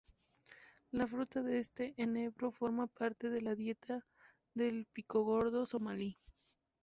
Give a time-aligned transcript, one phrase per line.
[0.89, 4.03] La fruta de este enebro forma parte de la dieta
[4.55, 6.17] del picogordo somalí.